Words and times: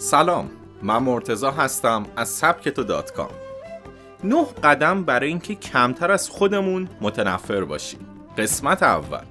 سلام 0.00 0.50
من 0.82 0.98
مرتزا 0.98 1.50
هستم 1.50 2.06
از 2.16 2.28
سبکتو 2.28 2.82
دات 2.82 3.12
کام. 3.12 3.30
نه 4.24 4.46
قدم 4.64 5.04
برای 5.04 5.28
اینکه 5.28 5.54
کمتر 5.54 6.12
از 6.12 6.28
خودمون 6.28 6.88
متنفر 7.00 7.64
باشیم. 7.64 8.00
قسمت 8.38 8.82
اول. 8.82 9.24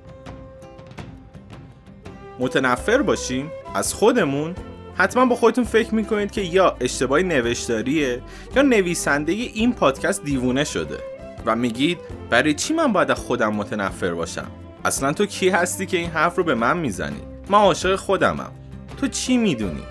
متنفر 2.39 3.01
باشیم 3.01 3.51
از 3.75 3.93
خودمون؟ 3.93 4.55
حتما 4.95 5.25
با 5.25 5.35
خودتون 5.35 5.63
فکر 5.63 5.95
می‌کنید 5.95 6.31
که 6.31 6.41
یا 6.41 6.75
اشتباهی 6.81 7.23
نوشتاریه 7.23 8.21
یا 8.55 8.61
نویسنده 8.61 9.31
این 9.31 9.73
پادکست 9.73 10.23
دیوونه 10.23 10.63
شده 10.63 10.97
و 11.45 11.55
میگید 11.55 11.97
برای 12.29 12.53
چی 12.53 12.73
من 12.73 12.93
باید 12.93 13.13
خودم 13.13 13.53
متنفر 13.53 14.13
باشم؟ 14.13 14.51
اصلا 14.85 15.13
تو 15.13 15.25
کی 15.25 15.49
هستی 15.49 15.85
که 15.85 15.97
این 15.97 16.09
حرف 16.09 16.35
رو 16.35 16.43
به 16.43 16.55
من 16.55 16.77
می‌زنی؟ 16.77 17.21
من 17.49 17.57
عاشق 17.57 17.95
خودمم. 17.95 18.51
تو 18.97 19.07
چی 19.07 19.37
می‌دونی؟ 19.37 19.83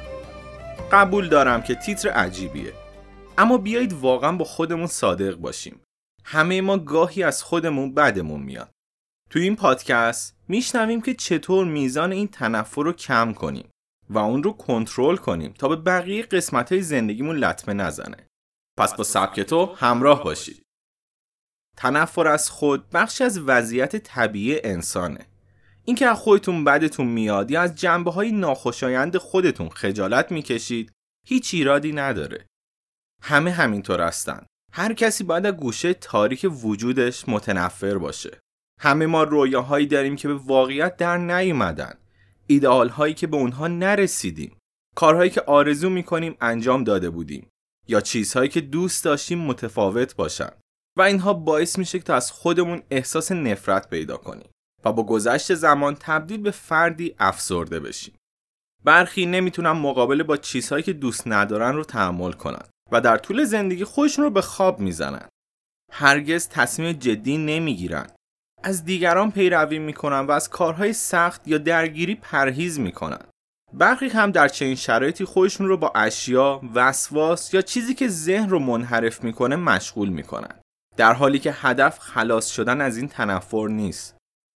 قبول 0.93 1.29
دارم 1.29 1.63
که 1.63 1.75
تیتر 1.75 2.09
عجیبیه. 2.09 2.73
اما 3.39 3.59
بیایید 3.59 3.93
واقعا 3.93 4.33
با 4.33 4.45
خودمون 4.45 4.87
صادق 4.87 5.37
باشیم. 5.37 5.81
همه 6.25 6.61
ما 6.61 6.79
گاهی 6.79 7.23
از 7.23 7.43
خودمون 7.43 7.95
بدمون 7.95 8.43
میاد. 8.43 8.71
تو 9.31 9.39
این 9.39 9.57
پادکست 9.57 10.37
میشنویم 10.49 11.03
که 11.03 11.15
چطور 11.15 11.67
میزان 11.67 12.13
این 12.13 12.29
تنفر 12.29 12.83
رو 12.83 12.93
کم 12.93 13.33
کنیم 13.33 13.71
و 14.11 14.19
اون 14.19 14.43
رو 14.43 14.53
کنترل 14.53 15.17
کنیم 15.17 15.53
تا 15.53 15.69
به 15.69 15.77
بقیه 15.77 16.23
قسمت 16.23 16.73
های 16.73 16.83
زندگیمون 16.83 17.37
لطمه 17.37 17.75
نزنه. 17.75 18.27
پس 18.79 18.95
با 18.95 19.05
سبک 19.05 19.41
تو 19.41 19.75
همراه 19.75 20.25
باشید. 20.25 20.63
تنفر 21.77 22.29
از 22.29 22.51
خود 22.51 22.91
بخشی 22.91 23.25
از 23.25 23.39
وضعیت 23.39 23.97
طبیعی 23.97 24.61
انسانه. 24.65 25.27
اینکه 25.87 26.07
از 26.07 26.19
خودتون 26.19 26.65
بدتون 26.65 27.07
میاد 27.07 27.51
یا 27.51 27.63
از 27.63 27.75
جنبه 27.75 28.11
های 28.11 28.33
ناخوشایند 28.33 29.17
خودتون 29.17 29.69
خجالت 29.69 30.33
می‌کشید 30.33 30.93
هیچ 31.27 31.55
ایرادی 31.55 31.93
نداره. 31.93 32.47
همه 33.23 33.51
همینطور 33.51 34.01
هستن. 34.01 34.47
هر 34.73 34.93
کسی 34.93 35.25
باید 35.25 35.47
از 35.47 35.55
گوشه 35.55 35.95
تاریک 35.95 36.47
وجودش 36.65 37.29
متنفر 37.29 37.99
باشه. 37.99 38.39
همه 38.81 39.07
ما 39.07 39.23
رویاهایی 39.23 39.87
داریم 39.87 40.17
که 40.17 40.29
به 40.29 40.35
واقعیت 40.35 40.97
در 40.97 41.19
نیومدن. 41.19 41.95
ایدئال 42.47 42.89
هایی 42.89 43.15
که 43.15 43.27
به 43.27 43.37
اونها 43.37 43.69
نرسیدیم. 43.69 44.57
کارهایی 44.97 45.31
که 45.31 45.41
آرزو 45.41 45.91
می‌کنیم 45.91 46.37
انجام 46.41 46.85
داده 46.85 47.11
بودیم. 47.11 47.49
یا 47.89 48.01
چیزهایی 48.01 48.49
که 48.49 48.61
دوست 48.61 49.05
داشتیم 49.05 49.39
متفاوت 49.39 50.17
باشن. 50.17 50.51
و 50.99 51.03
اینها 51.03 51.33
باعث 51.33 51.79
میشه 51.79 51.99
که 51.99 52.05
تا 52.05 52.15
از 52.15 52.33
خودمون 52.33 52.83
احساس 52.91 53.33
نفرت 53.33 53.91
پیدا 53.91 54.17
کنیم. 54.17 54.49
و 54.87 54.93
با 54.93 55.03
گذشت 55.03 55.55
زمان 55.55 55.97
تبدیل 56.01 56.41
به 56.41 56.51
فردی 56.51 57.15
افسرده 57.19 57.81
بشیم. 57.81 58.15
برخی 58.85 59.27
نمی‌تونن 59.27 59.71
مقابله 59.71 60.23
با 60.23 60.37
چیزهایی 60.37 60.83
که 60.83 60.93
دوست 60.93 61.23
ندارن 61.27 61.75
رو 61.75 61.85
تحمل 61.85 62.33
کنن 62.33 62.63
و 62.93 63.01
در 63.01 63.17
طول 63.17 63.45
زندگی 63.45 63.85
خودشون 63.85 64.25
رو 64.25 64.31
به 64.31 64.43
خواب 64.43 64.81
می‌زنن. 64.81 65.29
هرگز 65.93 66.49
تصمیم 66.49 66.93
جدی 66.93 67.39
نمی‌گیرن. 67.39 68.07
از 68.65 68.85
دیگران 68.85 69.31
پیروی 69.31 69.79
می‌کنن 69.79 70.21
و 70.21 70.31
از 70.31 70.49
کارهای 70.49 70.93
سخت 70.93 71.49
یا 71.49 71.59
درگیری 71.59 72.15
پرهیز 72.15 72.79
می‌کنن. 72.79 73.25
برخی 73.73 74.09
هم 74.09 74.31
در 74.31 74.49
چنین 74.49 74.75
شرایطی 74.75 75.25
خودشون 75.25 75.69
رو 75.69 75.77
با 75.77 75.93
اشیا، 75.95 76.61
وسواس 76.75 77.55
یا 77.55 77.63
چیزی 77.63 77.95
که 77.95 78.09
ذهن 78.09 78.49
رو 78.49 78.59
منحرف 78.59 79.25
می‌کنه 79.25 79.57
مشغول 79.57 80.09
می‌کنن. 80.09 80.61
در 80.97 81.13
حالی 81.13 81.39
که 81.39 81.53
هدف 81.53 81.99
خلاص 81.99 82.51
شدن 82.51 82.81
از 82.81 82.97
این 82.97 83.09
تنفر 83.09 83.67
نیست. 83.71 84.16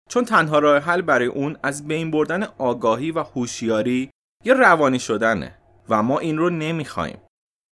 چون 0.09 0.25
تنها 0.25 0.59
راه 0.59 0.83
حل 0.83 1.01
برای 1.01 1.27
اون 1.27 1.57
از 1.63 1.87
بین 1.87 2.11
بردن 2.11 2.43
آگاهی 2.57 3.11
و 3.11 3.23
هوشیاری 3.23 4.09
یا 4.45 4.53
روانی 4.53 4.99
شدنه 4.99 5.55
و 5.89 6.03
ما 6.03 6.19
این 6.19 6.37
رو 6.37 6.49
نمی‌خوایم. 6.49 7.17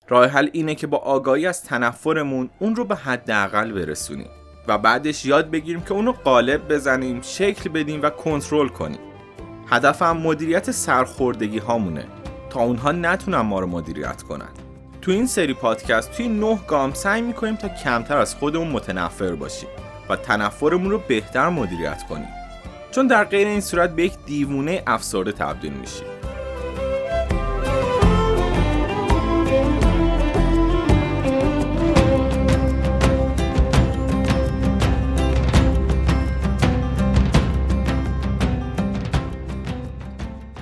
راه 0.08 0.26
حل 0.28 0.50
اینه 0.54 0.76
که 0.76 0.88
با 0.88 0.98
آگاهی 0.98 1.48
از 1.48 1.64
تنفرمون 1.64 2.50
اون 2.60 2.76
رو 2.76 2.86
به 2.86 2.96
حداقل 2.96 3.72
برسونیم 3.72 4.30
و 4.68 4.78
بعدش 4.78 5.26
یاد 5.26 5.52
بگیریم 5.52 5.82
که 5.82 5.94
اونو 5.94 6.12
قالب 6.12 6.74
بزنیم، 6.74 7.22
شکل 7.22 7.70
بدیم 7.70 8.02
و 8.02 8.10
کنترل 8.10 8.68
کنیم. 8.68 9.00
هدفم 9.68 10.18
مدیریت 10.18 10.72
سرخوردگی 10.72 11.58
هامونه 11.58 12.06
تا 12.50 12.60
اونها 12.60 12.92
نتونن 12.92 13.42
ما 13.42 13.60
رو 13.60 13.68
مدیریت 13.68 14.22
کنن. 14.22 14.50
تو 15.02 15.12
این 15.12 15.28
سری 15.28 15.54
پادکست 15.54 16.12
توی 16.12 16.28
نه 16.28 16.60
گام 16.68 16.94
سعی 16.94 17.22
می‌کنیم 17.22 17.56
تا 17.56 17.68
کمتر 17.68 18.18
از 18.18 18.36
خودمون 18.36 18.68
متنفر 18.68 19.36
باشیم 19.36 19.70
و 20.10 20.16
تنفرمون 20.16 20.92
رو 20.92 20.98
بهتر 20.98 21.50
مدیریت 21.50 22.04
کنیم. 22.04 22.30
چون 22.92 23.08
در 23.08 23.24
غیر 23.24 23.48
این 23.48 23.62
صورت 23.62 23.96
به 23.96 24.04
یک 24.04 24.14
دیوونه 24.26 24.84
افسرده 24.88 25.32
تبدیل 25.32 25.74
میشیم. 25.74 26.08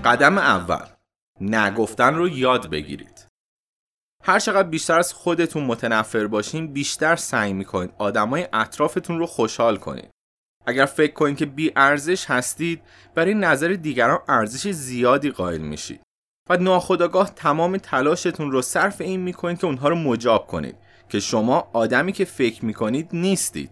قدم 0.05 0.37
اول. 0.37 0.85
نگفتن 1.41 2.15
رو 2.15 2.27
یاد 2.27 2.69
بگیرید. 2.69 3.14
هر 4.27 4.39
چقدر 4.39 4.67
بیشتر 4.67 4.99
از 4.99 5.13
خودتون 5.13 5.63
متنفر 5.63 6.27
باشین 6.27 6.73
بیشتر 6.73 7.15
سعی 7.15 7.53
می‌کنید 7.53 7.93
آدمای 7.97 8.47
اطرافتون 8.53 9.19
رو 9.19 9.25
خوشحال 9.25 9.77
کنید 9.77 10.09
اگر 10.65 10.85
فکر 10.85 11.13
کنید 11.13 11.37
که 11.37 11.45
بی 11.45 11.71
ارزش 11.75 12.25
هستید 12.25 12.81
برای 13.15 13.33
نظر 13.33 13.67
دیگران 13.67 14.19
ارزش 14.27 14.67
زیادی 14.71 15.31
قائل 15.31 15.61
میشید. 15.61 16.01
و 16.49 16.57
ناخداگاه 16.57 17.29
تمام 17.35 17.77
تلاشتون 17.77 18.51
رو 18.51 18.61
صرف 18.61 19.01
این 19.01 19.19
می‌کنید 19.19 19.59
که 19.59 19.65
اونها 19.65 19.89
رو 19.89 19.95
مجاب 19.95 20.47
کنید 20.47 20.75
که 21.09 21.19
شما 21.19 21.69
آدمی 21.73 22.11
که 22.11 22.25
فکر 22.25 22.65
می‌کنید 22.65 23.09
نیستید. 23.13 23.71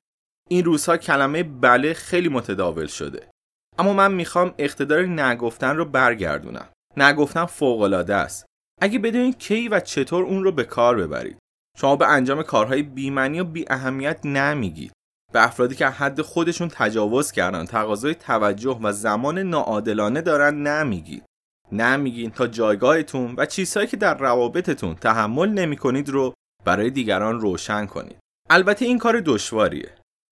این 0.49 0.65
روزها 0.65 0.97
کلمه 0.97 1.43
بله 1.43 1.93
خیلی 1.93 2.29
متداول 2.29 2.87
شده. 2.87 3.29
اما 3.77 3.93
من 3.93 4.13
می‌خوام 4.13 4.53
اقتدار 4.57 5.05
نگفتن 5.05 5.77
رو 5.77 5.85
برگردونم. 5.85 6.69
نگفتن 6.97 7.45
فوقالعاده 7.45 8.15
است. 8.15 8.45
اگه 8.83 8.99
بدونید 8.99 9.37
کی 9.37 9.67
و 9.67 9.79
چطور 9.79 10.23
اون 10.23 10.43
رو 10.43 10.51
به 10.51 10.63
کار 10.63 10.97
ببرید. 10.97 11.37
شما 11.77 11.95
به 11.95 12.07
انجام 12.07 12.43
کارهای 12.43 12.83
بیمنی 12.83 13.39
و 13.39 13.43
بی 13.43 13.65
اهمیت 13.69 14.25
نمیگید. 14.25 14.91
به 15.33 15.43
افرادی 15.43 15.75
که 15.75 15.87
حد 15.87 16.21
خودشون 16.21 16.69
تجاوز 16.71 17.31
کردن 17.31 17.65
تقاضای 17.65 18.15
توجه 18.15 18.79
و 18.83 18.91
زمان 18.91 19.39
ناعادلانه 19.39 20.21
دارن 20.21 20.67
نمیگید. 20.67 21.23
نمیگین 21.71 22.31
تا 22.31 22.47
جایگاهتون 22.47 23.35
و 23.37 23.45
چیزهایی 23.45 23.87
که 23.87 23.97
در 23.97 24.17
روابطتون 24.17 24.95
تحمل 24.95 25.49
نمی 25.49 25.75
رو 26.07 26.33
برای 26.65 26.89
دیگران 26.89 27.39
روشن 27.39 27.85
کنید. 27.85 28.17
البته 28.49 28.85
این 28.85 28.97
کار 28.97 29.21
دشواریه. 29.25 29.91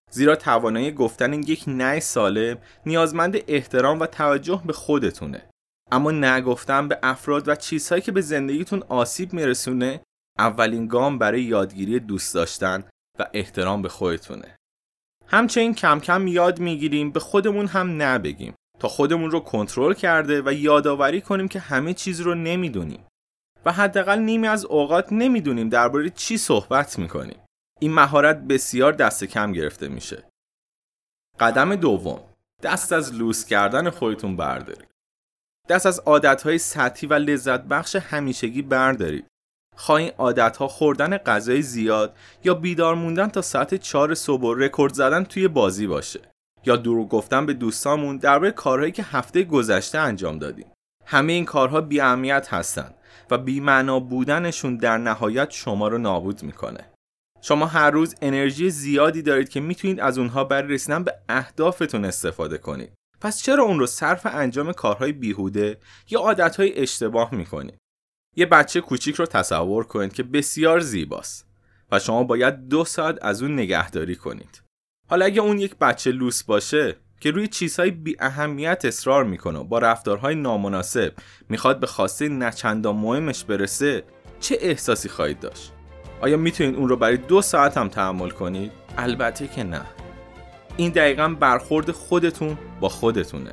زیرا 0.09 0.35
توانایی 0.35 0.91
گفتن 0.91 1.33
یک 1.33 1.63
نه 1.67 1.99
سالم 1.99 2.57
نیازمند 2.85 3.37
احترام 3.47 3.99
و 3.99 4.05
توجه 4.05 4.61
به 4.65 4.73
خودتونه. 4.73 5.50
اما 5.91 6.11
نگفتن 6.11 6.87
به 6.87 6.99
افراد 7.03 7.47
و 7.47 7.55
چیزهایی 7.55 8.01
که 8.01 8.11
به 8.11 8.21
زندگیتون 8.21 8.83
آسیب 8.89 9.33
میرسونه 9.33 10.01
اولین 10.39 10.87
گام 10.87 11.17
برای 11.17 11.43
یادگیری 11.43 11.99
دوست 11.99 12.33
داشتن 12.33 12.83
و 13.19 13.29
احترام 13.33 13.81
به 13.81 13.89
خودتونه. 13.89 14.55
همچنین 15.27 15.75
کم 15.75 15.99
کم 15.99 16.27
یاد 16.27 16.59
می‌گیریم 16.59 17.11
به 17.11 17.19
خودمون 17.19 17.67
هم 17.67 18.01
نبگیم. 18.01 18.53
تا 18.79 18.87
خودمون 18.87 19.31
رو 19.31 19.39
کنترل 19.39 19.93
کرده 19.93 20.41
و 20.41 20.53
یادآوری 20.53 21.21
کنیم 21.21 21.47
که 21.47 21.59
همه 21.59 21.93
چیز 21.93 22.21
رو 22.21 22.35
نمی‌دونیم. 22.35 23.07
و 23.65 23.71
حداقل 23.71 24.19
نیمی 24.19 24.47
از 24.47 24.65
اوقات 24.65 25.13
نمی‌دونیم 25.13 25.69
درباره 25.69 26.09
چی 26.09 26.37
صحبت 26.37 26.99
می‌کنیم. 26.99 27.39
این 27.79 27.93
مهارت 27.93 28.37
بسیار 28.37 28.93
دست 28.93 29.23
کم 29.23 29.51
گرفته 29.51 29.87
میشه. 29.87 30.23
قدم 31.39 31.75
دوم. 31.75 32.23
دست 32.63 32.93
از 32.93 33.13
لوس 33.13 33.45
کردن 33.45 33.89
خودتون 33.89 34.37
بردارید. 34.37 34.90
دست 35.69 35.85
از 35.85 35.99
عادتهای 35.99 36.57
سطحی 36.57 37.07
و 37.07 37.13
لذت 37.13 37.61
بخش 37.61 37.95
همیشگی 37.95 38.61
بردارید 38.61 39.25
خواهی 39.75 40.07
عادتها 40.07 40.67
خوردن 40.67 41.17
غذای 41.17 41.61
زیاد 41.61 42.15
یا 42.43 42.53
بیدار 42.53 42.95
موندن 42.95 43.27
تا 43.27 43.41
ساعت 43.41 43.75
4 43.75 44.13
صبح 44.13 44.41
و 44.41 44.53
رکورد 44.53 44.93
زدن 44.93 45.23
توی 45.23 45.47
بازی 45.47 45.87
باشه. 45.87 46.19
یا 46.65 46.75
دروغ 46.75 47.09
گفتن 47.09 47.45
به 47.45 47.53
دوستامون 47.53 48.17
درباره 48.17 48.51
کارهایی 48.51 48.91
که 48.91 49.03
هفته 49.03 49.43
گذشته 49.43 49.97
انجام 49.97 50.39
دادیم. 50.39 50.71
همه 51.05 51.33
این 51.33 51.45
کارها 51.45 51.81
بی 51.81 51.99
اهمیت 51.99 52.53
هستند 52.53 52.95
و 53.31 53.37
بی‌معنا 53.37 53.99
بودنشون 53.99 54.77
در 54.77 54.97
نهایت 54.97 55.51
شما 55.51 55.87
رو 55.87 55.97
نابود 55.97 56.43
می‌کنه. 56.43 56.89
شما 57.41 57.65
هر 57.65 57.91
روز 57.91 58.15
انرژی 58.21 58.69
زیادی 58.69 59.21
دارید 59.21 59.49
که 59.49 59.59
می‌تونید 59.59 59.99
از 59.99 60.17
اونها 60.17 60.43
برای 60.43 60.73
رسیدن 60.73 61.03
به 61.03 61.15
اهدافتون 61.29 62.05
استفاده 62.05 62.57
کنید. 62.57 62.93
پس 63.21 63.41
چرا 63.41 63.63
اون 63.63 63.79
رو 63.79 63.87
صرف 63.87 64.25
انجام 64.25 64.71
کارهای 64.71 65.11
بیهوده 65.11 65.77
یا 66.09 66.19
عادتهای 66.19 66.79
اشتباه 66.79 67.35
می‌کنید 67.35 67.77
یه 68.35 68.45
بچه 68.45 68.81
کوچیک 68.81 69.15
رو 69.15 69.25
تصور 69.25 69.83
کنید 69.83 70.13
که 70.13 70.23
بسیار 70.23 70.79
زیباست 70.79 71.47
و 71.91 71.99
شما 71.99 72.23
باید 72.23 72.67
دو 72.67 72.85
ساعت 72.85 73.17
از 73.21 73.41
اون 73.41 73.53
نگهداری 73.53 74.15
کنید 74.15 74.61
حالا 75.09 75.25
اگه 75.25 75.41
اون 75.41 75.59
یک 75.59 75.75
بچه 75.75 76.11
لوس 76.11 76.43
باشه 76.43 76.95
که 77.19 77.31
روی 77.31 77.47
چیزهای 77.47 77.91
بی 77.91 78.15
اهمیت 78.19 78.85
اصرار 78.85 79.23
می‌کنه 79.23 79.59
و 79.59 79.63
با 79.63 79.79
رفتارهای 79.79 80.35
نامناسب 80.35 81.13
می‌خواد 81.49 81.79
به 81.79 81.87
خواسته 81.87 82.29
نچندان 82.29 82.95
مهمش 82.95 83.43
برسه 83.43 84.03
چه 84.39 84.57
احساسی 84.61 85.09
خواهید 85.09 85.39
داشت؟ 85.39 85.71
آیا 86.21 86.37
می‌تونید 86.37 86.75
اون 86.75 86.89
رو 86.89 86.95
برای 86.95 87.17
دو 87.17 87.41
ساعت 87.41 87.77
هم 87.77 87.89
تحمل 87.89 88.29
کنید؟ 88.29 88.71
البته 88.97 89.47
که 89.47 89.63
نه 89.63 90.00
این 90.77 90.91
دقیقا 90.91 91.27
برخورد 91.39 91.91
خودتون 91.91 92.57
با 92.79 92.89
خودتونه. 92.89 93.51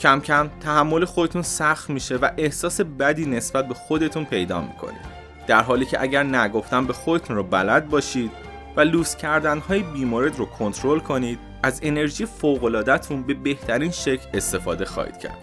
کم 0.00 0.20
کم 0.20 0.50
تحمل 0.60 1.04
خودتون 1.04 1.42
سخت 1.42 1.90
میشه 1.90 2.16
و 2.16 2.30
احساس 2.36 2.80
بدی 2.80 3.26
نسبت 3.26 3.68
به 3.68 3.74
خودتون 3.74 4.24
پیدا 4.24 4.60
می‌کنید 4.60 5.14
در 5.46 5.62
حالی 5.62 5.84
که 5.84 6.02
اگر 6.02 6.22
نگفتن 6.22 6.86
به 6.86 6.92
خودتون 6.92 7.36
رو 7.36 7.42
بلد 7.42 7.88
باشید 7.88 8.30
و 8.76 8.80
لوس 8.80 9.16
کردن 9.16 9.58
های 9.58 9.82
بیمورد 9.82 10.38
رو 10.38 10.46
کنترل 10.46 10.98
کنید 10.98 11.38
از 11.62 11.80
انرژی 11.82 12.26
فوقلادتون 12.26 13.22
به 13.22 13.34
بهترین 13.34 13.90
شکل 13.90 14.28
استفاده 14.34 14.84
خواهید 14.84 15.18
کرد. 15.18 15.38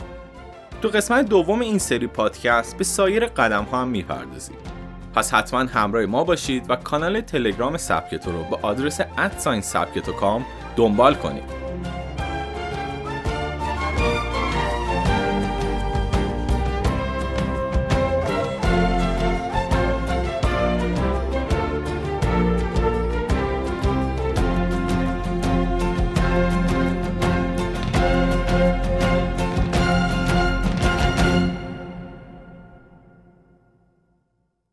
تو 0.82 0.88
قسمت 0.88 1.26
دوم 1.26 1.60
این 1.60 1.78
سری 1.78 2.08
پادکست 2.08 2.78
به 2.78 2.84
سایر 2.84 3.26
قدم 3.26 3.64
ها 3.64 3.82
هم 3.82 3.88
می‌پردازیم. 3.88 4.58
پس 5.16 5.34
حتما 5.34 5.60
همراه 5.60 6.06
ما 6.06 6.24
باشید 6.24 6.70
و 6.70 6.76
کانال 6.76 7.22
تلگرام 7.22 7.78
سبکتو 7.78 8.32
رو 8.32 8.44
به 8.44 8.58
آدرس 8.62 9.00
ادساین 9.18 9.62
سبکتو 9.62 10.14
کام 10.14 10.46
دنبال 10.76 11.16
کنید. 11.16 11.61